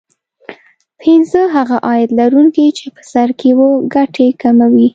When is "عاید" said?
1.87-2.09